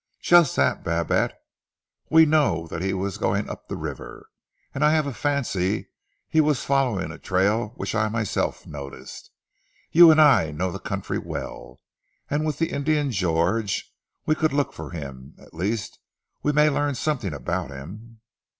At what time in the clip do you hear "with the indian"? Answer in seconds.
12.47-13.11